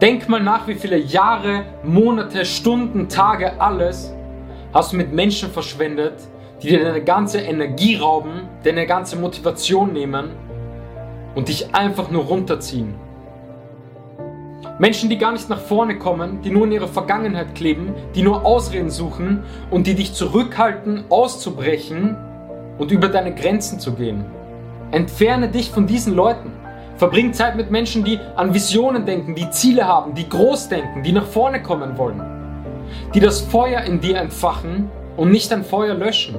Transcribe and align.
Denk 0.00 0.30
mal 0.30 0.42
nach, 0.42 0.66
wie 0.66 0.76
viele 0.76 0.96
Jahre, 0.96 1.64
Monate, 1.82 2.46
Stunden, 2.46 3.10
Tage, 3.10 3.60
alles 3.60 4.14
hast 4.72 4.92
du 4.92 4.96
mit 4.96 5.12
Menschen 5.12 5.50
verschwendet, 5.50 6.14
die 6.62 6.68
dir 6.68 6.82
deine 6.82 7.04
ganze 7.04 7.40
Energie 7.40 7.96
rauben, 7.96 8.48
deine 8.64 8.86
ganze 8.86 9.16
Motivation 9.16 9.92
nehmen 9.92 10.30
und 11.34 11.48
dich 11.48 11.74
einfach 11.74 12.10
nur 12.10 12.24
runterziehen. 12.24 12.94
Menschen, 14.78 15.10
die 15.10 15.18
gar 15.18 15.32
nicht 15.32 15.50
nach 15.50 15.60
vorne 15.60 15.98
kommen, 15.98 16.40
die 16.40 16.50
nur 16.50 16.64
in 16.64 16.72
ihrer 16.72 16.88
Vergangenheit 16.88 17.54
kleben, 17.54 17.92
die 18.14 18.22
nur 18.22 18.46
Ausreden 18.46 18.88
suchen 18.88 19.44
und 19.70 19.86
die 19.86 19.94
dich 19.94 20.14
zurückhalten, 20.14 21.04
auszubrechen 21.10 22.16
und 22.78 22.90
über 22.90 23.08
deine 23.08 23.34
Grenzen 23.34 23.78
zu 23.78 23.92
gehen. 23.92 24.24
Entferne 24.92 25.48
dich 25.48 25.70
von 25.70 25.86
diesen 25.86 26.14
Leuten. 26.16 26.59
Verbring 27.00 27.32
Zeit 27.32 27.56
mit 27.56 27.70
Menschen, 27.70 28.04
die 28.04 28.20
an 28.36 28.52
Visionen 28.52 29.06
denken, 29.06 29.34
die 29.34 29.48
Ziele 29.48 29.86
haben, 29.86 30.14
die 30.14 30.28
groß 30.28 30.68
denken, 30.68 31.02
die 31.02 31.12
nach 31.12 31.24
vorne 31.24 31.62
kommen 31.62 31.96
wollen. 31.96 32.20
Die 33.14 33.20
das 33.20 33.40
Feuer 33.40 33.80
in 33.84 34.02
dir 34.02 34.18
entfachen 34.18 34.90
und 35.16 35.30
nicht 35.30 35.50
ein 35.50 35.64
Feuer 35.64 35.94
löschen. 35.94 36.34